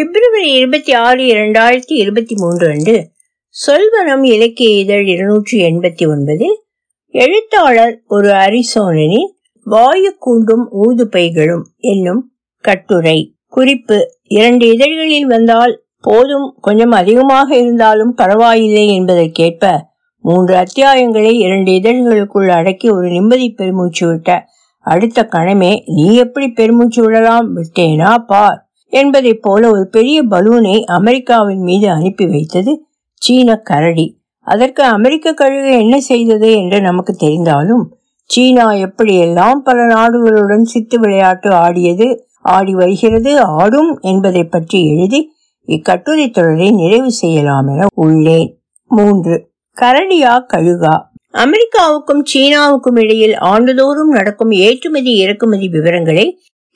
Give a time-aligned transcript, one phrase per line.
[0.00, 3.10] பிப்ரவரி இருபத்தி ஆறு இரண்டாயிரத்தி இருபத்தி மூன்று அன்று
[3.54, 6.64] சொல்வனம் இலக்கிய இதழ் இருநூற்றி எண்பத்தி ஒன்பது
[7.10, 9.32] எழுத்தாளர் ஒரு அரிசோனனின்
[9.64, 13.34] வாயு கூண்டும் ஊதுபைகளும் என்னும் கட்டுரை.
[13.46, 19.80] குறிப்பு இரண்டு இதழ்களில் வந்தால் போதும் கொஞ்சம் அதிகமாக இருந்தாலும் பரவாயில்லை என்பதற்கேற்ப
[20.18, 24.44] மூன்று அத்தியாயங்களை இரண்டு இதழ்களுக்குள் அடக்கி ஒரு நிம்மதி பெருமூச்சு விட்ட
[24.78, 27.56] அடுத்த கணமே நீ எப்படி பெருமூச்சு விடலாம்?
[27.56, 28.18] விட்டேனா?
[28.18, 28.69] பார்.
[28.90, 32.72] என்பதைப் போல ஒரு பெரிய பலூனை அமெரிக்காவின் மீது அனுப்பி வைத்தது
[33.14, 34.06] சீன கரடி.
[34.46, 37.84] அதற்கு அமெரிக்க கழுகு என்ன செய்தது என்று நமக்கு தெரிந்தாலும்
[38.24, 45.32] சீனா எப்படியெல்லாம் பல நாடுகளுடன் சித்து விளையாட்டு ஆடியது ஆடி வருகிறது ஆடும் என்பதை பற்றி எழுதி
[45.64, 48.48] இக்கட்டுரை தொடரை நிறைவு செய்யலாம் என உள்ளேன்.
[48.88, 49.50] மூன்று.
[49.80, 50.94] கரடியா கழுகா.
[51.32, 56.24] அமெரிக்காவுக்கும் சீனாவுக்கும் இடையில் ஆண்டுதோறும் நடக்கும் ஏற்றுமதி இறக்குமதி விவரங்களை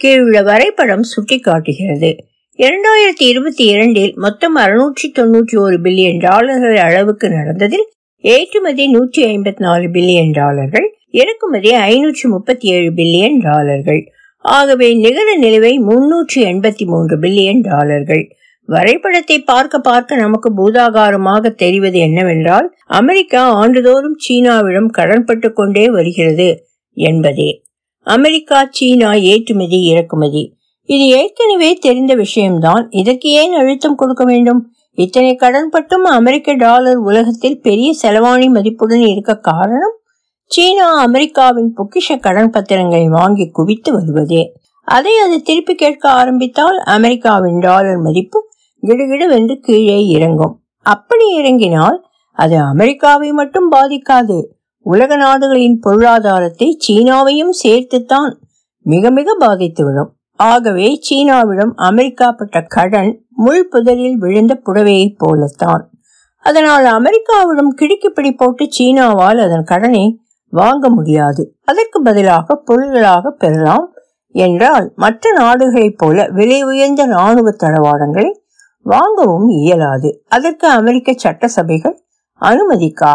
[0.01, 2.11] கீழுள்ள வரைபடம் சுட்டிக்காட்டுகிறது.
[2.59, 7.87] இரண்டாயிரத்தி இருபத்தி இரண்டில் மொத்தம் அறுநூற்றி தொன்னூற்றி ஒரு பில்லியன் டாலர்கள் அளவுக்கு நடந்ததில்
[8.21, 14.03] ஏற்றுமதி நூற்றி ஐம்பத்தி நாலு பில்லியன் டாலர்கள் இறக்குமதி ஐநூற்றி முப்பத்தி ஏழு பில்லியன் டாலர்கள்.
[14.41, 18.25] ஆகவே நிகர நிலுவை முன்னூற்றி எண்பத்தி மூன்று பில்லியன் டாலர்கள்.
[18.69, 26.49] வரைபடத்தை பார்க்க பார்க்க நமக்கு பூதாகாரமாக தெரிவது என்னவென்றால் அமெரிக்கா ஆண்டுதோறும் சீனாவிடம் கடன்பட்டு கொண்டே வருகிறது
[26.97, 27.64] என்பதே.
[28.05, 30.57] அமெரிக்கா சீனா ஏற்றுமதி இறக்குமதி.
[30.85, 32.91] இது ஏற்கனவே தெரிந்த விஷயம்தான்.
[32.91, 34.73] இதற்கு ஏன் அழுத்தம் கொடுக்க வேண்டும்?
[34.95, 39.97] இத்தனை கடன்பட்டும் அமெரிக்க டாலர் உலகத்தில் பெரிய செலவாணி மதிப்புடன் இருக்க காரணம்?
[40.45, 44.53] சீனா அமெரிக்காவின் பொக்கிஷ கடன் பத்திரங்களை வாங்கி குவித்து வருவதே.
[44.85, 48.49] அதை அது திருப்பி கேட்க ஆரம்பித்தால் அமெரிக்காவின் டாலர் மதிப்பு
[48.87, 50.61] கிடுகிடுவென்று கீழே இறங்கும்.
[50.81, 54.45] அப்படி இறங்கினால் அது அமெரிக்காவை மட்டும் பாதிக்காது.
[54.85, 58.33] உலக நாடுகளின் பொருளாதாரத்தை சீனாவையும் சேர்த்துத்தான்
[58.87, 60.11] மிக மிக பாதித்துவிடும்.
[60.37, 65.85] ஆகவே சீனாவிடம் அமெரிக்கா பட்ட கடன் முள் புதரில் விழுந்த புடவையைப் போலத்தான்.
[66.45, 70.05] அதனால் அமெரிக்காவிடம் கிடுக்கிப்பிடி போட்டு சீனாவால் அதன் கடனை
[70.53, 71.43] வாங்க முடியாது.
[71.65, 73.87] அதற்கு பதிலாக பொருள்களாக பெறலாம்
[74.35, 78.31] என்றால் மற்ற நாடுகளைப் போல விலை உயர்ந்த இராணுவ தளவாடங்களை
[78.87, 80.11] வாங்கவும் இயலாது.
[80.29, 81.97] அதற்கு அமெரிக்க சட்டசபைகள்
[82.41, 83.13] அனுமதிக்கா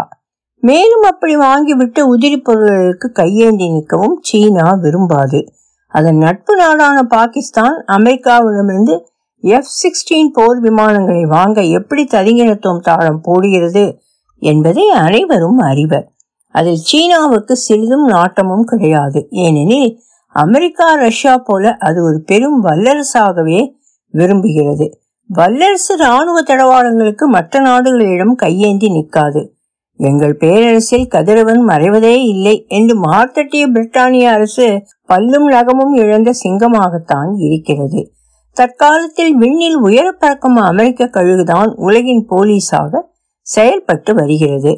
[0.62, 5.40] மேலும் அப்படி வாங்கிவிட்டு உதிரி பொருள்களுக்கு கையேந்தி நிற்கவும் சீனா விரும்பாது.
[5.88, 8.96] அதன் நட்பு நாடான பாகிஸ்தான் அமெரிக்காவிடமிருந்து
[9.42, 14.00] எஃப் சிக்ஸ்டீன் போர் விமானங்களை வாங்க எப்படி தலிங்கினத்துவம் தாளம் போடுகிறது
[14.40, 16.12] என்பதை அனைவரும் அறிவர்
[16.52, 19.28] அதில் சீனாவுக்கு சிறிதும் நாட்டமும் கிடையாது.
[19.30, 23.72] ஏனெனில் அமெரிக்கா ரஷ்யா போல அது ஒரு பெரும் வல்லரசாகவே
[24.14, 24.88] விரும்புகிறது.
[25.28, 29.42] வல்லரசு ராணுவ தளவாடங்களுக்கு மற்ற நாடுகளிடம் கையேந்தி நிற்காது.
[30.00, 34.68] எங்கள் பேரரசில் கதிரவன் மறைவதே இல்லை என்று மார்த்தட்டிய பிரிட்டானிய அரசு
[35.10, 38.02] பல்லும் நகமும் இழந்த சிங்கமாகத்தான் இருக்கிறது.
[38.58, 43.02] தற்காலத்தில் விண்ணில் உயர பறக்கும் அமெரிக்க கழுகுதான் உலகின் போலீஸாக
[43.48, 44.74] செயல்பட்டு வருகிறது.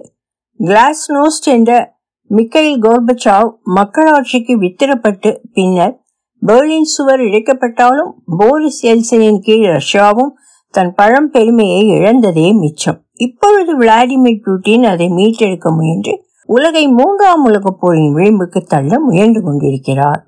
[0.59, 1.99] கிளாஸ்னோஸ்ட் என்ற
[2.29, 5.95] மிக்கைல் கோர்பச்சாவ் மக்களாட்சிக்கு வித்திரப்பட்டு பின்னர்
[6.41, 10.31] பெர்லின் சுவர் இழைக்கப்பட்டாலும் போரிஸ் எல்சனின் கீழ் ரஷ்யாவும்
[10.73, 12.99] தன் பழம் பெருமையை இழந்ததே மிச்சம்.
[13.13, 16.13] இப்பொழுது விளாடிமிர் புட்டின் அதை மீட்டெடுக்க முயன்று
[16.45, 20.21] உலகை மூன்றாம் உலகப் போரின் விளிம்புக்கு தள்ள முயன்று கொண்டிருக்கிறார்.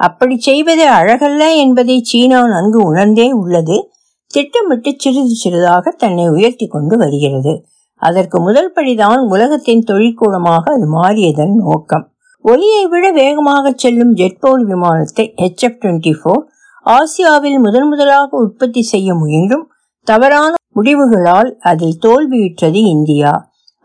[0.00, 3.90] அப்படி செய்வது அழகல்ல என்பதை சீனா நன்கு உணர்ந்தே உள்ளது.
[4.26, 7.64] திட்டமிட்டு சிறிது சிறிதாக தன்னை உயர்த்தி கொண்டு வருகிறது.
[8.02, 12.08] அதற்கு முதல் படிதான் உலகத்தின் தொழிற்கூடமாக அது மாறியதன் நோக்கம்.
[12.44, 16.42] ஒலியை விட வேகமாக செல்லும் ஜெட்போல் விமானத்தை ஹெச்எஃப் டுவெண்ட்டி ஃபோர்
[16.86, 19.64] ஆசியாவில் முதன் முதலாக உற்பத்தி செய்ய முயன்றும்
[20.06, 23.32] தவறான முடிவுகளால் அதில் தோல்வியுற்றது இந்தியா.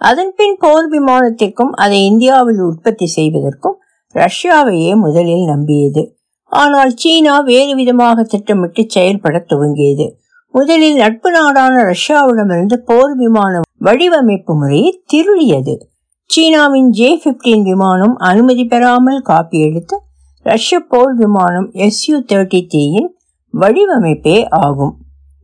[0.02, 3.78] அதன்பின் போர் விமானத்திற்கும் அதை இந்தியாவில் உற்பத்தி செய்வதற்கும்
[4.16, 6.03] ரஷ்யாவையே முதலில் நம்பியது.
[6.52, 10.07] ஆனால் சீனா வேறு விதமாக திட்டமிட்டு செயல்பட துவங்கியது.
[10.53, 15.75] முதலில் நட்பு நாடான ரஷ்யாவிடமிருந்து போர் விமான வடிவமைப்பு முறையை திருடியது.
[16.30, 19.96] சீனாவின் ஜே பிப்டீன் விமானம் அனுமதி பெறாமல் காப்பி எடுத்து
[20.46, 23.09] ரஷ்ய போர் விமானம் எஸ்யூ தேர்ட்டி த்ரீயின்
[23.53, 24.94] வடிவமைப்பே ஆகும்.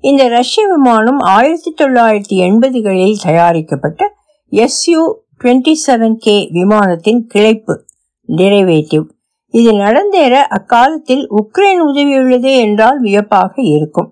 [0.05, 4.01] இந்த ரஷ்ய விமானம் ஆயிரத்தி தொள்ளாயிரத்தி எண்பதுகளில் தயாரிக்கப்பட்ட
[4.51, 5.01] எஸ்யூ
[5.44, 7.74] டுவெண்ட்டி செவன் கே விமானத்தின் கிளைப்பு
[8.30, 9.06] டிரைவேட்டிவ்
[9.50, 14.09] இது நடந்தேற அக்காலத்தில் உக்ரைன் உதவியுள்ளது என்றால் வியப்பாக இருக்கும்.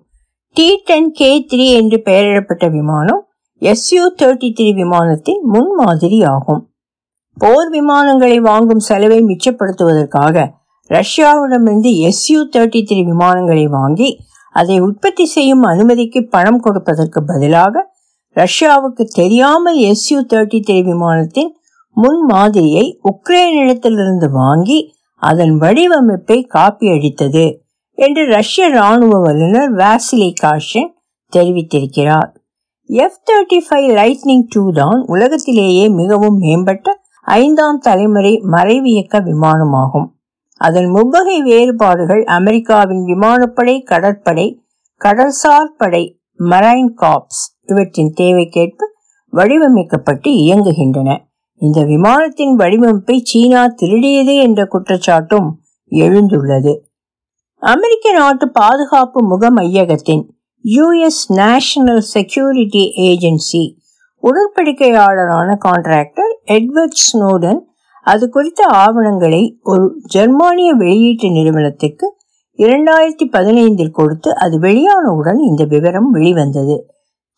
[0.56, 3.22] டி டென் கே த்ரீ என்று பெயரிடப்பட்ட விமானம்
[3.62, 6.62] எஸ்யூ தேர்ட்டி த்ரீ விமானத்தின் முன்மாதிரி ஆகும்
[7.36, 10.46] போர் விமானங்களை வாங்கும் செலவை மிச்சப்படுத்துவதற்காக
[10.90, 14.08] ரஷ்யாவிடமிருந்து எஸ்யூ தேர்ட்டி த்ரீ விமானங்களை வாங்கி
[14.54, 17.82] அதை உற்பத்தி செய்யும் அனுமதிக்கு பணம் கொடுப்பதற்கு பதிலாக
[18.36, 21.52] ரஷ்யாவுக்கு தெரியாமல் எஸ்யூ தேர்ட்டி த்ரீ விமானத்தின்
[21.96, 24.78] முன் மாதிரியை உக்ரைனிடத்திலிருந்து வாங்கி
[25.22, 27.46] அதன் வடிவமைப்பை காப்பி அடித்தது
[27.98, 30.90] என்று ரஷ்ய ராணுவ வல்லுநர் வாசிலி காஷன்
[31.32, 32.30] தெரிவித்திருக்கிறார்.
[32.90, 36.96] F thirty five Lightning two தான் உலகத்திலேயே மிகவும் மேம்பட்ட
[37.26, 40.08] ஐந்தாம் தலைமுறை மறைவியக்க விமானமாகும்.
[40.66, 44.46] அதன் முவ்வகை வேறுபாடுகள் அமெரிக்காவின் விமானப்படை கடற்படை
[45.00, 46.04] கடல்சார் படை
[46.40, 48.88] மரைன் காப்ஸ் இவற்றின் தேவைக்கேற்ப
[49.32, 51.10] வடிவமைக்கப்பட்டு இயங்குகின்றன.
[51.62, 55.48] இந்த விமானத்தின் வடிவமைப்பை சீனா திருடியது என்ற குற்றச்சாட்டும்
[55.92, 56.72] எழுந்துள்ளது.
[57.62, 60.24] அமெரிக்க நாட்டு பாதுகாப்பு முக மையகத்தின்
[60.64, 63.62] யுஎஸ் நேஷனல் செக்யூரிட்டி ஏஜென்சி
[64.22, 67.60] உடன்படிக்கையாளரான கான்ட்ராக்டர் எட்வர்ட் ஸ்னோடன்
[68.04, 69.84] அது குறித்த ஆவணங்களை ஒரு
[70.14, 72.06] ஜெர்மானிய வெளியீட்டு நிறுவனத்திற்கு
[72.58, 76.76] இரண்டாயிரத்தி பதினைந்தில் கொடுத்து அது வெளியானவுடன் இந்த விவரம் வெளிவந்தது.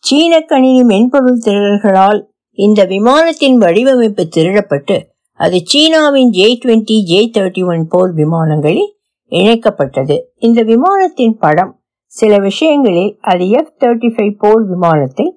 [0.03, 2.19] சீன கணினி மென்பொருள் திருடர்களால்
[2.57, 4.97] இந்த விமானத்தின் வடிவமைப்பு திருடப்பட்டு
[5.39, 8.91] அது சீனாவின் J twenty J thirty one போர் விமானங்களில்
[9.31, 10.15] இணைக்கப்பட்டது.
[10.37, 11.73] இந்த விமானத்தின் படம்
[12.05, 15.27] சில விஷயங்களில் அது எஃப் தேர்ட்டி ஃபைவ் போர் விமானத்தை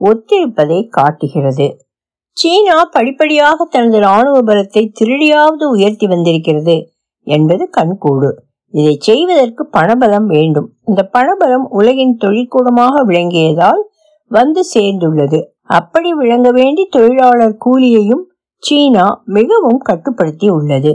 [0.00, 1.68] ஒத்திருப்பதை காட்டுகிறது.
[2.36, 6.76] சீனா படிப்படியாக தனது ராணுவ பலத்தை திருடியாவது உயர்த்தி வந்திருக்கிறது
[7.26, 8.30] என்பது கண்கூடு.
[8.74, 10.68] இதை செய்வதற்கு பணபலம் வேண்டும்.
[10.84, 13.82] இந்த பணபலம் உலகின் தொழிற்கூடமாக விளங்கியதால்
[14.30, 15.40] வந்து சேர்ந்துள்ளது.
[15.64, 18.24] அப்படி விளங்க வேண்டி தொழிலாளர் கூலியையும்
[18.62, 20.92] சீனா மிகவும் கட்டுப்படுத்தி உள்ளது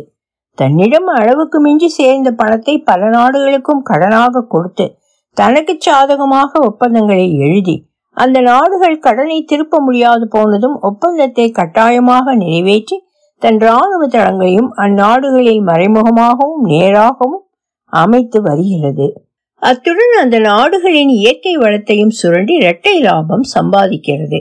[0.58, 4.86] தன்னிடம் அளவுக்கு மிஞ்சி சேர்ந்த பணத்தை பல நாடுகளுக்கும் கடனாக கொடுத்து
[5.38, 7.76] தனக்கு சாதகமாக ஒப்பந்தங்களை எழுதி
[8.18, 12.98] அந்த நாடுகள் கடனை திருப்ப முடியாது போனதும் ஒப்பந்தத்தை கட்டாயமாக நிறைவேற்றி
[13.42, 17.44] தன் ராணுவ தளங்களையும் அந்நாடுகளில் மறைமுகமாகவும் நேராகவும்
[17.94, 19.08] அமைத்து வருகிறது.
[19.62, 24.40] அத்துடன் அந்த நாடுகளின் இயற்கை வளத்தையும் சுரண்டி இரட்டை லாபம் சம்பாதிக்கிறது.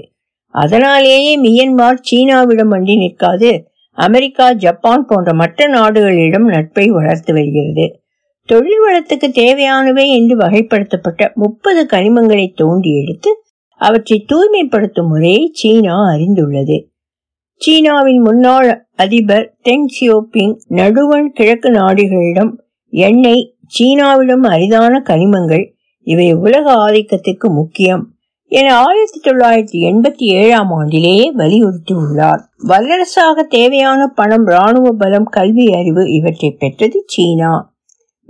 [0.54, 3.50] அதனாலேயே மியன்மார் சீனாவிடம் அண்டி நிற்காது
[3.98, 7.86] அமெரிக்கா ஜப்பான் போன்ற மற்ற நாடுகளிடம் நட்பை வளர்த்து வருகிறது.
[8.48, 13.30] தொழில் வளத்துக்கு தேவையானவை என்று வகைப்படுத்தப்பட்ட முப்பது கனிமங்களை தோண்டி எடுத்து
[13.76, 16.92] அவற்றை தூய்மைப்படுத்தும் முறையை சீனா அறிந்துள்ளது.
[17.56, 22.50] சீனாவின் முன்னாள் அதிபர் தெங் சியோபிங் நடுவண் கிழக்கு நாடுகளிடம்
[22.88, 25.72] எண்ணெய் சீனாவிடம் அரிதான கனிமங்கள்
[26.02, 28.08] இவை உலக ஆதிக்கத்திற்கு முக்கியம்
[28.46, 36.10] என ஆயிரத்தி தொள்ளாயிரத்தி எண்பத்தி ஏழாம் ஆண்டிலேயே வலியுறுத்தி உள்ளார் வல்லரசாக தேவையான பணம் ராணுவ பலம் கல்வி அறிவு
[36.10, 37.74] இவற்றை பெற்றது சீனா.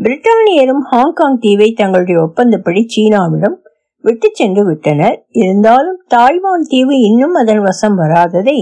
[0.03, 3.64] பிரிட்டானியரும் ஹாங்காங் தீவை தங்களுடைய ஒப்பந்தப்படி சீனாவிடம்
[4.05, 5.17] விட்டு சென்று விட்டனர்.
[5.41, 8.59] இருந்தாலும் தாய்வான் தீவு இன்னும் அதன் வசம் வராததை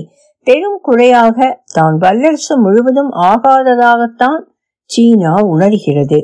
[0.46, 1.38] பெரும் குறையாக
[1.72, 4.40] தான் வல்லரசு முழுவதும் ஆகாததாகத்தான்
[4.90, 6.20] சீனா உணர்கிறது.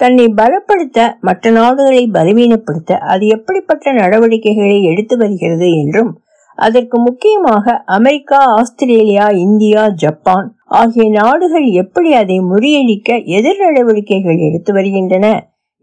[0.00, 6.12] தன்னை பலப்படுத்த மற்ற நாடுகளை பலவீனப்படுத்த அது எப்படிப்பட்ட நடவடிக்கைகளை எடுத்து வருகிறது என்றும்
[6.58, 15.26] அதற்கு முக்கியமாக அமெரிக்கா ஆஸ்திரேலியா இந்தியா ஜப்பான் ஆகிய நாடுகள் எப்படி அதை முறியடிக்க எதிர் நடவடிக்கைகள் எடுத்து வருகின்றன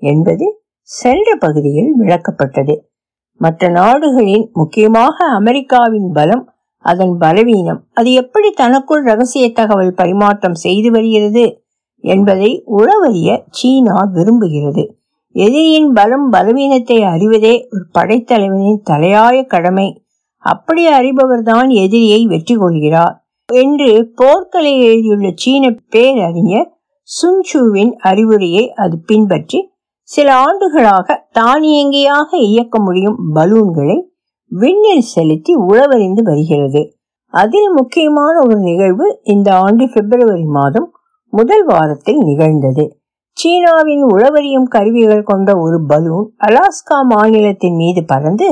[0.02, 0.46] என்பது
[0.90, 2.76] சென்ற பகுதியில் விளக்கப்பட்டது.
[3.42, 6.44] மற்ற நாடுகளின் முக்கியமாக அமெரிக்காவின் பலம்
[6.86, 11.46] அதன் பலவீனம் அது எப்படி தனக்குள் ரகசிய தகவல் பரிமாற்றம் செய்து வருகிறது
[12.04, 14.84] என்பதை உளவறிய சீனா விரும்புகிறது.
[15.36, 19.88] எதிரியின் பலம் பலவீனத்தை அறிவதே ஒரு படைத்தலைவனின் தலையாய கடமை.
[20.44, 23.16] அப்படி அறிபவர்தான் எதிரியை வெற்றி கொள்கிறார்
[23.50, 23.90] என்று
[24.22, 26.70] போர்க்கலை எழுதியுள்ள சீன பேரறிஞர்
[27.10, 29.60] சுன்சூவின் அறிவுரையை அது பின்பற்றி
[30.12, 31.08] சில ஆண்டுகளாக
[31.40, 33.98] தானியங்கியாக இயக்க முடியும் பலூன்களை
[34.52, 36.82] விண்ணில் செலுத்தி உழவறிந்து வருகிறது.
[37.34, 40.90] அதில் முக்கியமான ஒரு நிகழ்வு இந்த ஆண்டு பிப்ரவரி மாதம்
[41.34, 42.86] முதல் வாரத்தில் நிகழ்ந்தது.
[43.38, 48.48] சீனாவின் உழவறியும் கருவிகள் கொண்ட ஒரு பலூன் அலாஸ்கா மாநிலத்தின் மீது பறந்து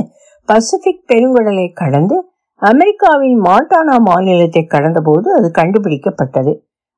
[0.49, 2.17] பசிபிக் பெருங்கடலை கடந்து
[2.61, 6.53] அமெரிக்காவின் மாண்டானா மாநிலத்தை கடந்தபோது அது கண்டுபிடிக்கப்பட்டது.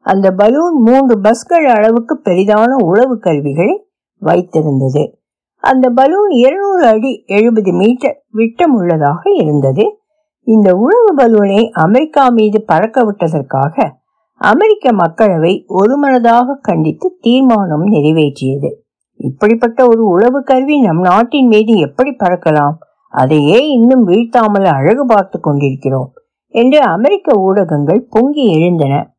[0.05, 3.75] அந்த பலூன் மூன்று பஸ்கள் அளவுக்கு பெரிதான உழவு கருவிகளை
[4.21, 5.13] வைத்திருந்தது.
[5.57, 9.97] அந்த பலூன் இருநூறு அடி எழுபது மீட்டர் விட்டம் உள்ளதாக இருந்தது.
[10.39, 13.99] இந்த உழவு பலூனை அமெரிக்கா மீது பறக்க விட்டதற்காக
[14.35, 18.73] அமெரிக்க மக்களவை ஒருமனதாக கண்டித்து தீர்மானம் நிறைவேற்றியது.
[19.15, 22.73] இப்படிப்பட்ட ஒரு உளவு கருவி நம் நாட்டின் மீது எப்படி பறக்கலாம்?
[23.09, 26.13] அதையே இன்னும் வீழ்த்தாமல் அழகு பார்த்து கொண்டிருக்கிறோம்.
[26.47, 29.10] என்று அமெரிக்க ஊடகங்கள் பொங்கி எழுந்தன.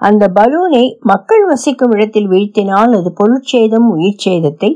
[0.00, 4.70] அந்த பலூனை மக்கள் வசிக்கும் இடத்தில் வீழ்த்தினால் அது பொருட்சேதம் உயிர் சேதத்தை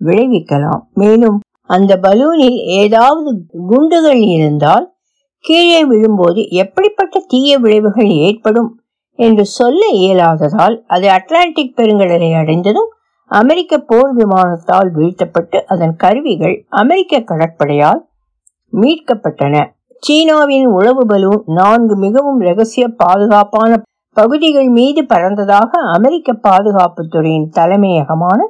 [0.00, 0.82] விளைவிக்கலாம்.
[0.94, 1.38] மேலும்
[1.70, 3.30] அந்த பலூனில் ஏதாவது
[3.68, 4.86] குண்டுகள் இருந்தால்
[5.44, 8.70] கீழே விழும்போது எப்படிப்பட்ட தீய விளைவுகள் ஏற்படும்
[9.18, 12.90] என்று சொல்ல இயலாததால் அது அட்லாண்டிக் பெருங்கடலை அடைந்ததும்
[13.30, 18.00] அமெரிக்க போர் விமானத்தால் வீழ்த்தப்பட்டு அதன் கருவிகள் அமெரிக்க கடற்படையால்
[18.72, 19.56] மீட்கப்பட்டன.
[20.02, 23.70] சீனாவின் உளவு பலூன் நான்கு மிகவும் ரகசிய பாதுகாப்பான
[24.14, 28.40] பகுதிகள் மீது பறந்ததாக அமெரிக்க பாதுகாப்புத்துறையின் தலைமையகமான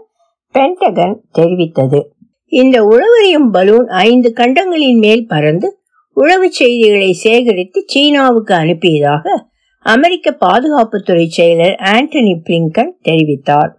[0.54, 2.00] பென்டகன் தெரிவித்தது.
[2.46, 5.78] இந்த உழவறியும் பலூன் ஐந்து கண்டங்களின் மேல் பறந்து
[6.12, 9.28] உளவு செய்திகளை சேகரித்து சீனாவுக்கு அனுப்பியதாக
[9.78, 13.72] அமெரிக்க பாதுகாப்புத்துறை செயலர் ஆண்டனி பிளிங்கன் தெரிவித்தார்.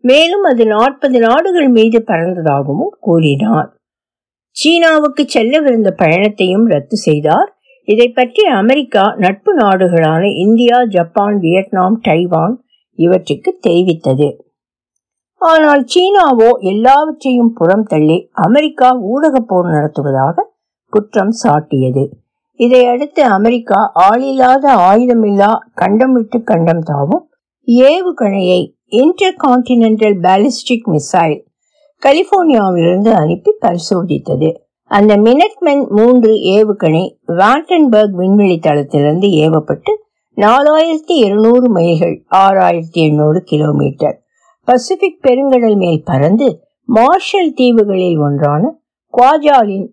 [0.00, 3.76] மேலும் அது நாற்பது நாடுகள் மீது பறந்ததாகவும் கூறினார்.
[4.50, 7.51] சீனாவுக்கு செல்லவிருந்த பயணத்தையும் ரத்து செய்தார்.
[7.88, 12.54] இதை பற்றி அமெரிக்கா நட்பு நாடுகளான இந்தியா ஜப்பான் வியட்நாம் டைவான்
[12.94, 14.28] இவற்றுக்கு தெரிவித்தது.
[15.36, 20.44] ஆனால் சீனாவோ எல்லாவற்றையும் புறம் தள்ளி அமெரிக்கா ஊடக போர் நடத்துவதாக
[20.88, 22.04] குற்றம் சாட்டியது.
[22.60, 27.24] இதையடுத்து அமெரிக்கா ஆளில்லாத ஆயுதமில்லா கண்டம் விட்டு கண்டம் தாவும்
[27.68, 31.38] ஏவுகணையை இன்டர் கான்டினென்டல் பேலிஸ்டிக் மிசைல்
[32.02, 34.50] கலிபோர்னியாவிலிருந்து அனுப்பி பரிசோதித்தது.
[34.92, 39.92] அந்த மினட்மென் மூன்று ஏவுகணை வாண்டன்பர்க் விண்வெளி தளத்திலிருந்து ஏவப்பட்டு
[40.36, 44.22] நாலாயிரத்தி இருநூறு மைல்கள் ஆறாயிரத்தி எண்ணூறு கிலோமீட்டர்.
[44.64, 48.82] பசிபிக் பெருங்கடல் மேல் பறந்து மார்ஷல் தீவுகளில் ஒன்றான
[49.12, 49.88] குவாஜாலின்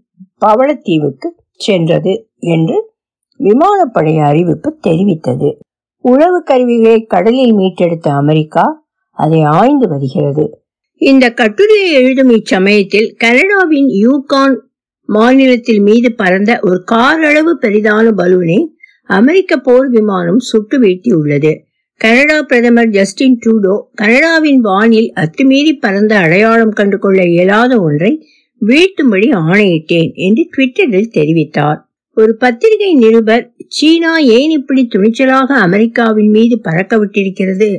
[0.46, 2.92] பவளத்தீவுக்கு சென்றது என்று
[3.38, 5.56] விமானப்படை அறிவிப்பு தெரிவித்தது.
[5.98, 10.64] உளவு கருவிகளை கடலில் மீட்டெடுத்த அமெரிக்கா அதை ஆய்ந்து வருகிறது.
[10.98, 14.68] இந்த கட்டுரையை எழுதும் இச்சமயத்தில் கனடாவின் யூகான்
[15.10, 18.60] மாநிலத்தில் மீது பறந்த ஒரு கார் அளவு பெரிதான பலூனை
[19.10, 21.54] அமெரிக்க போர் விமானம் சுட்டு வீழ்த்தியுள்ளது
[22.02, 28.12] கனடா பிரதமர் ஜஸ்டின் ட்ரூடோ கனடாவின் வானில் அத்துமீறி பறந்த அடையாளம் கண்டு கொள்ள இயலாத ஒன்றை
[28.62, 31.80] வீழ்த்தும்படி ஆணையிட்டேன் என்று ட்விட்டரில் தெரிவித்தார்.
[32.14, 37.70] ஒரு பத்திரிகை நிருபர் சீனா ஏன் இப்படி துணிச்சலாக அமெரிக்காவின் மீது பறக்க விட்டிருக்கிறது?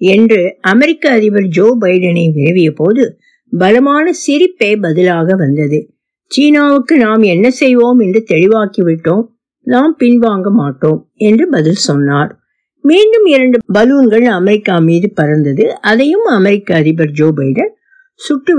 [0.00, 3.18] என்று அமெரிக்க அதிபர் ஜோ பைடனை வினவிய போது
[3.52, 5.91] பலமான சிரிப்பே பதிலாக வந்தது.
[6.32, 9.24] சீனாவுக்கு நாம் என்ன செய்வோம் என்று தெளிவாக்கிவிட்டோம்
[9.60, 12.40] நாம் பின்வாங்க மாட்டோம் என்று பதில் சொன்னார்.
[12.80, 15.74] மீண்டும் இரண்டு பலூன்கள் அமெரிக்கா மீது பறந்தது.
[15.80, 17.72] அதையும் அமெரிக்க அதிபர் ஜோ பைடன்
[18.14, 18.52] சுட்டு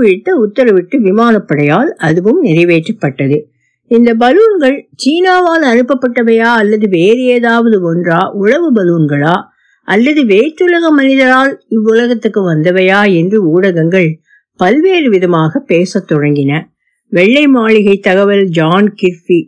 [0.46, 3.38] உத்தரவிட்டு விமானப்படையால் அதுவும் நிறைவேற்றப்பட்டது.
[3.86, 9.34] இந்த பலூன்கள் சீனாவால் அனுப்பப்பட்டவையா அல்லது வேறு ஏதாவது ஒன்றா உளவு பலூன்களா
[9.80, 14.20] அல்லது வேற்றுலக மனிதரால் இவ்வுலகத்துக்கு வந்தவையா என்று ஊடகங்கள்
[14.56, 16.72] பல்வேறு விதமாக பேசத் தொடங்கின.
[17.14, 19.40] வெள்ளை மாளிகை தகவல் ஜான் கிர்பி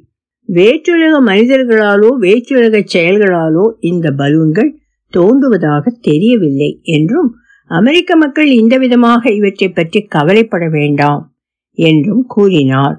[0.48, 4.70] வேற்றுலக மனிதர்களாலோ வேற்றுலக செயல்களாலோ இந்த பலூன்கள்
[5.12, 7.30] தோன்றுவதாக தெரியவில்லை என்றும்
[7.70, 11.22] அமெரிக்க மக்கள் இந்த விதமாக இவற்றை பற்றி கவலைப்பட வேண்டாம்
[11.78, 12.96] என்றும் கூறினார்.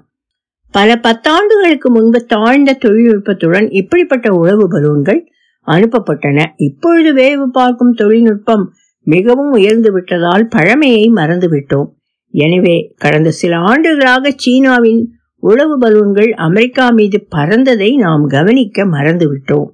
[0.74, 5.22] பல பத்தாண்டுகளுக்கு முன்பு தாழ்ந்த தொழில்நுட்பத்துடன் இப்படிப்பட்ட உழவு பலூன்கள்
[5.68, 6.46] அனுப்பப்பட்டன.
[6.58, 8.66] இப்பொழுது வேவு பார்க்கும் தொழில்நுட்பம்
[9.08, 11.90] மிகவும் உயர்ந்து விட்டதால் பழமையை மறந்துவிட்டோம்.
[12.34, 15.02] எனவே கடந்த சில ஆண்டுகளாக சீனாவின்
[15.44, 19.68] உளவு பலூன்கள் அமெரிக்கா மீது பறந்ததை நாம் கவனிக்க மறந்துவிட்டோம்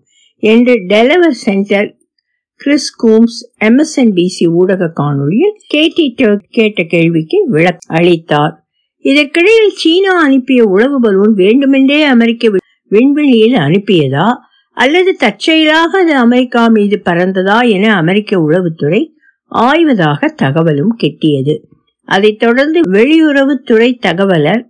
[0.44, 1.90] என்று Delaware senator
[2.62, 6.06] Chris Coons MSNBC ஊடக காணொலியில் கேட்டி
[6.50, 8.54] கேட்ட கேள்விக்கு விளக்க அளித்தார்.
[9.06, 12.52] இதற்கிடையில் சீனா அனுப்பிய உளவு பலூன் வேண்டுமென்றே அமெரிக்க
[12.92, 14.28] விண்வெளியில் அனுப்பியதா
[14.78, 19.02] அல்லது தற்செயலாக அது அமெரிக்கா மீது பறந்ததா என அமெரிக்க உளவுத்துறை
[19.52, 21.56] ஆய்வதாக தகவலும் கிட்டியது.
[22.08, 24.64] அதைத் தொடர்ந்து வெளியுறவுத்துறை தகவலர்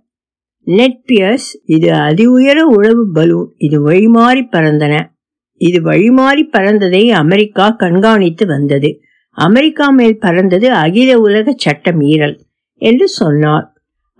[0.66, 3.48] நெட் பியர்ஸ் இது அதி உயர உளவு பலூன்.
[3.56, 4.94] இது வழிமாறி பறந்தன.
[5.60, 8.90] இது வழிமாறி பறந்ததை அமெரிக்கா கண்காணித்து வந்தது.
[9.30, 12.36] அமெரிக்கா மேல் பறந்தது அகில உலக சட்ட மீறல்
[12.82, 13.66] என்று சொன்னார்.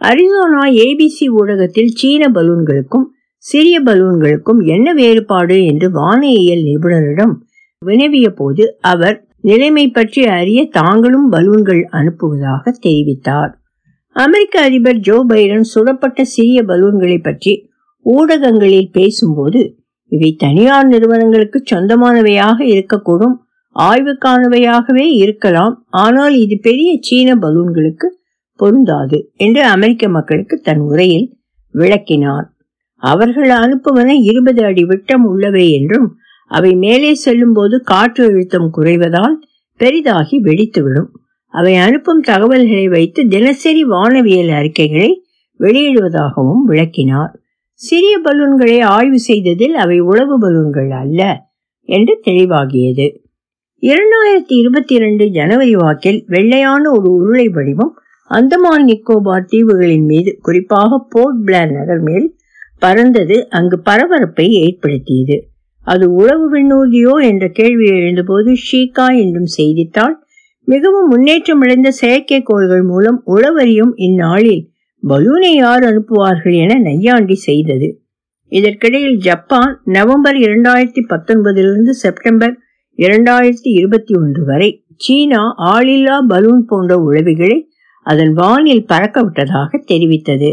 [0.01, 3.07] அரிசோனா ஏபிசி ஊடகத்தில் சீன பலூன்களுக்கும்
[3.45, 7.35] சிறிய பலூன்களுக்கும் என்ன வேறுபாடு என்று வானியல் நிபுணரிடம்
[7.83, 13.53] வினவிய போது அவர் நிலைமை பற்றி அறிய தாங்களும் பலூன்கள் அனுப்புவதாக தெரிவித்தார்.
[14.17, 17.53] அமெரிக்க அதிபர் ஜோ பைடன் சுடப்பட்ட சிறிய பலூன்களை பற்றி
[18.07, 19.61] ஊடகங்களில் பேசும்போது
[20.13, 23.37] இவை தனியார் நிறுவனங்களுக்கு சொந்தமானவையாக இருக்கக்கூடும்
[23.77, 28.09] ஆய்வுக்கானவையாகவே இருக்கலாம் ஆனால் இது பெரிய சீன பலூன்களுக்கு
[28.61, 31.27] பொருந்தாது என்று அமெரிக்க மக்களுக்கு தன் உரையில்
[31.75, 32.47] விளக்கினார்.
[33.03, 36.07] அவர்கள் அனுப்புவன இருபது அடி விட்டம் உள்ளவை என்றும்
[36.47, 39.37] அவை மேலே செல்லும் போது காற்று அழுத்தம் குறைவதால்
[39.77, 41.11] பெரிதாகி வெடித்துவிடும்.
[41.47, 45.25] அவை அனுப்பும் தகவல்களை வைத்து தினசரி வானவியல் அறிக்கைகளை
[45.61, 47.41] வெளியிடுவதாகவும் விளக்கினார்.
[47.73, 51.51] சிறிய பலூன்களை ஆய்வு செய்ததில் அவை உளவு பலூன்கள் அல்ல
[51.83, 53.23] என்று தெளிவாகியது.
[53.83, 57.99] இரண்டாயிரத்தி இருபத்தி இரண்டு ஜனவரி வாக்கில் வெள்ளையான ஒரு உருளை வடிவம்
[58.31, 62.39] அந்தமான் நிக்கோபார் தீவுகளின் மீது குறிப்பாக போர்ட் பிளேர் நகர் மேல்
[62.79, 65.49] பறந்தது அங்கு பரபரப்பை ஏற்படுத்தியது.
[65.85, 70.15] அது உளவு விண்ணூர்தியோ என்ற கேள்வி எழுந்தபோது ஷீகா என்றும் செய்தித்தாள்.
[70.65, 74.63] மிகவும் முன்னேற்றமடைந்த செயற்கைக்கோள்கள் மூலம் உளவறியும் இந்நாளில்
[75.03, 77.89] பலூனை யார் அனுப்புவார்கள் என நையாண்டி செய்தது.
[78.49, 82.55] இதற்கிடையில் ஜப்பான் நவம்பர் இரண்டாயிரத்தி பத்தொன்பதிலிருந்து செப்டம்பர்
[82.99, 87.59] இரண்டாயிரத்தி இருபத்தி ஒன்று வரை சீனா ஆளில்லா பலூன் போன்ற உளவிகளை
[88.07, 90.51] அதன் வானில் பறக்க விட்டதாக தெரிவித்தது.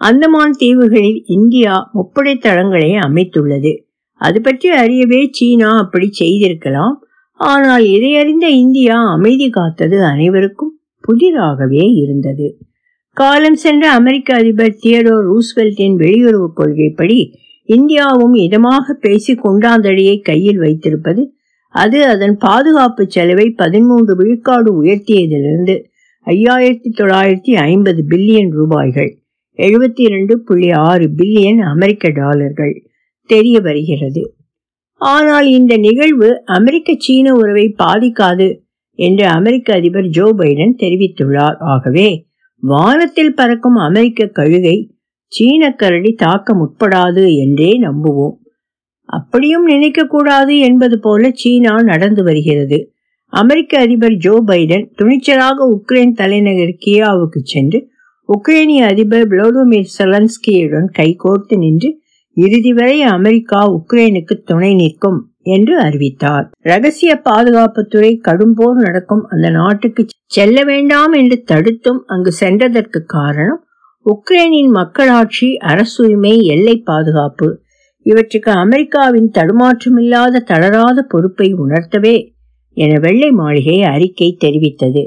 [0.00, 3.72] அந்தமான் தீவுகளில் இந்தியா முப்படை தளங்களை அமைத்துள்ளது.
[4.20, 6.94] அது பற்றி அறியவே சீனா அப்படி செய்திருக்கலாம்.
[7.40, 12.58] ஆனால் இதை அறிந்த இந்தியா அமைதி காத்தது அனைவருக்கும் புதிராகவே இருந்தது.
[13.16, 17.18] காலம் சென்ற அமெரிக்க அதிபர் தியடோ ரூஸ்வெல்ட்டின் வெளியுறவு கொள்கைப்படி
[17.68, 21.22] இந்தியாவும் இதமாக பேசி கொண்டாந்தடியை கையில் வைத்திருப்பது
[21.74, 25.76] அது அதன் பாதுகாப்பு செலவை பதிமூன்று விழுக்காடு உயர்த்தியதிலிருந்து
[26.26, 29.10] ஐயாயிரத்தி தொள்ளாயிரத்தி ஐம்பது பில்லியன் ரூபாய்கள்
[29.58, 32.74] எழுபத்தி இரண்டு புள்ளி ஆறு பில்லியன் அமெரிக்க டாலர்கள்.
[33.30, 34.22] தெரிய வருகிறது.
[35.00, 38.48] ஆனால் இந்த நிகழ்வு அமெரிக்க சீன உறவை பாதிக்காது
[38.98, 41.56] என்று அமெரிக்க அதிபர் ஜோ பைடன் தெரிவித்துள்ளார்.
[41.58, 42.08] ஆகவே
[42.62, 44.76] வானத்தில் பறக்கும் அமெரிக்க கழுகை
[45.32, 48.36] சீன கரடி தாக்க முற்படாது என்றே நம்புவோம்.
[49.08, 52.78] அப்படியும் நினைக்க கூடாது என்பது போல சீனா நடந்து வருகிறது.
[53.32, 57.78] அமெரிக்க அதிபர் ஜோ பைடன் துணிச்சலாக உக்ரைன் தலைநகர் கியாவுக்கு சென்று
[58.28, 61.90] உக்ரைனிய அதிபர் விளோடிமிர் செலன்ஸ்கியுடன் கைகோர்த்து நின்று
[62.34, 66.50] இறுதி வரை அமெரிக்கா உக்ரைனுக்கு துணை நிற்கும் என்று அறிவித்தார்.
[66.60, 69.26] ரகசிய பாதுகாப்புத்துறை கடும் போர் நடக்கும்.
[69.28, 73.66] அந்த நாட்டுக்கு செல்ல வேண்டாம் என்று தடுத்தும் அங்கு சென்றதற்கு காரணம்
[74.06, 77.62] உக்ரைனின் மக்களாட்சி அரசுரிமை எல்லை பாதுகாப்பு.
[78.02, 82.34] இவற்றுக்கு அமெரிக்காவின் தடுமாற்றமில்லாத தளராத பொறுப்பை உணர்த்தவே
[82.72, 85.04] என வெள்ளை மாளிகை அறிக்கை தெரிவித்தது.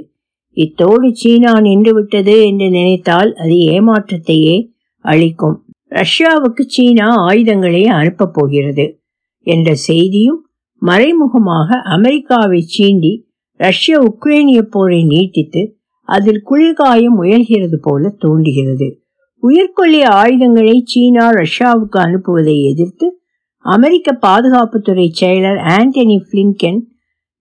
[0.52, 4.72] இத்தோடு சீனா நின்றுவிட்டது என்று நினைத்தால் அது ஏமாற்றத்தையே
[5.06, 5.67] அளிக்கும்.
[5.92, 9.00] ரஷ்யாவுக்கு சீனா ஆயுதங்களை அனுப்பப் போகிறது
[9.42, 13.24] என்ற செய்தியும் மறைமுகமாக அமெரிக்காவை சீண்டி
[13.56, 19.02] ரஷ்ய உக்ரைனிய போரை நீட்டித்து அதில் குளிர்காய முயல்கிறது போல தோன்றுகிறது.
[19.44, 23.22] உயிர்கொல்லிய ஆயுதங்களை சீனா ரஷ்யாவுக்கு அனுப்புவதை எதிர்த்து
[23.60, 26.80] அமெரிக்க பாதுகாப்புத்துறை செயலர் ஆண்டனி பிளின்கென்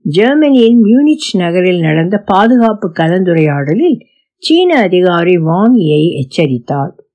[0.01, 3.99] ஜெர்மனியின் மியூனிச் நகரில் நடந்த பாதுகாப்பு கலந்துரையாடலில்
[4.39, 7.06] சீன அதிகாரி வாங்கியை எச்சரித்தார்.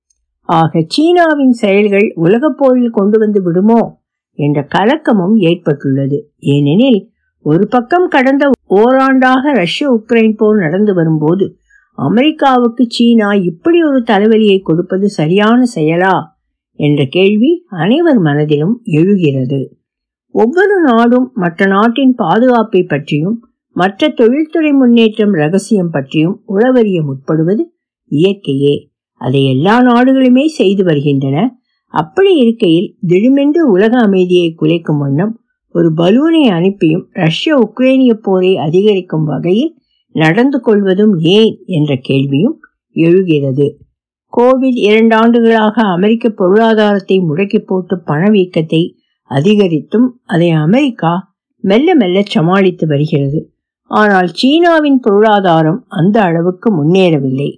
[0.52, 3.82] ஆக சீனாவின் செயல்கள் உலகப் போரில் கொண்டு வந்து விடுமோ
[4.34, 6.32] என்ற கலக்கமும் ஏற்பட்டுள்ளது.
[6.40, 7.10] ஏனெனில்
[7.42, 11.46] ஒரு பக்கம் கடந்த ஓராண்டாக ரஷ்ய உக்ரைன் போர் நடந்து வரும்போது
[11.94, 16.16] அமெரிக்காவுக்கு சீனா இப்படி ஒரு தலைவலியை கொடுப்பது சரியான செயலா
[16.80, 19.76] என்ற கேள்வி அனைவர் மனதிலும் எழுகிறது.
[20.32, 23.38] ஒவ்வொரு நாடும் மற்ற நாட்டின் பாதுகாப்பை பற்றியும்
[23.74, 27.64] மற்ற தொழில்துறை முன்னேற்றம் ரகசியம் பற்றியும் உளவறிய முற்படுவது
[28.12, 28.76] இயற்கையே.
[29.22, 31.38] அதை எல்லா நாடுகளுமே செய்து வருகின்றன.
[31.94, 35.34] அப்படி இருக்கையில் திடுமென்று உலக அமைதியை குலைக்கும் வண்ணம்
[35.76, 39.74] ஒரு பலூனை அனுப்பியும் ரஷ்ய உக்ரைனிய போரை அதிகரிக்கும் வகையில்
[40.16, 42.58] நடந்து கொள்வதும் ஏன் என்ற கேள்வியும்
[42.96, 43.68] எழுகிறது.
[44.34, 48.82] கோவிட் இரண்டு ஆண்டுகளாக அமெரிக்க பொருளாதாரத்தை முடக்கி போட்டு பணவீக்கத்தை
[49.32, 51.14] அதிகரித்தும் அதை அமெரிக்கா
[51.64, 53.40] மெல்ல மெல்ல சமாளித்து வருகிறது.
[53.92, 57.50] ஆனால் சீனாவின் பொருளாதாரம் அந்த அளவுக்கு முன்னேறவில்லை.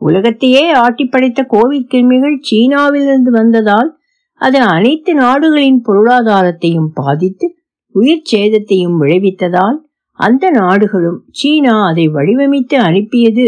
[0.00, 3.90] உலகத்தையே ஆட்டி படைத்த கோவிட் கிருமிகள் சீனாவிலிருந்து வந்ததால்
[4.40, 7.46] அது அனைத்து நாடுகளின் பொருளாதாரத்தையும் பாதித்து
[7.94, 9.78] உயிர் சேதத்தையும் விளைவித்ததால்
[10.18, 13.46] அந்த நாடுகளும் சீனா அதை வடிவமைத்து அனுப்பியது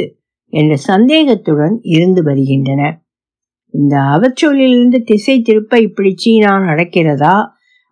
[0.52, 2.80] என்ற சந்தேகத்துடன் இருந்து வருகின்றன.
[3.74, 7.36] இந்த அவச்சொல்லிலிருந்து திசை திருப்ப இப்படி சீனா நடக்கிறதா?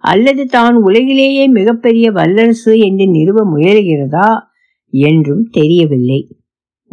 [0.04, 4.28] அல்லது தான் உலகிலேயே மிகப்பெரிய வல்லரசு என்று நிறுவ முயல்கிறதா?
[4.92, 6.20] என்றும் தெரியவில்லை.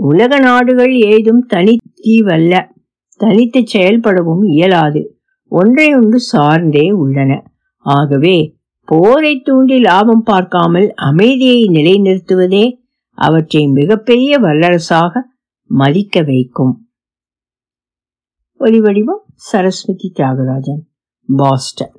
[0.02, 2.72] உலக நாடுகள் ஏதும் தனி தீவல்ல
[3.18, 5.20] தனித்து செயல்படவும் இயலாது.
[5.50, 7.52] ஒன்றையொன்று சார்ந்தே உள்ளன.
[7.78, 8.56] ஆகவே
[8.86, 12.66] போரை தூண்டி லாபம் பார்க்காமல் அமைதியை நிலைநிறுத்துவதே
[13.14, 15.22] அவற்றை மிகப்பெரிய வல்லரசாக
[15.66, 16.88] மதிக்க வைக்கும்.
[18.60, 20.84] ஒலிவடிவம் சரஸ்வதி தியாகராஜன்
[21.38, 21.97] பாஸ்டன்.